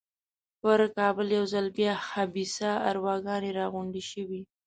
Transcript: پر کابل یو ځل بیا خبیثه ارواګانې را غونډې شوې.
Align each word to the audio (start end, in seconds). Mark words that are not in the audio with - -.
پر 0.61 0.79
کابل 0.97 1.27
یو 1.37 1.45
ځل 1.53 1.65
بیا 1.77 1.93
خبیثه 2.09 2.71
ارواګانې 2.89 3.51
را 3.57 3.65
غونډې 3.73 4.03
شوې. 4.11 4.41